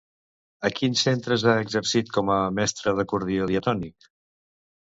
[0.69, 4.13] A quins centres ha exercit com a mestra d'acordió diatònic?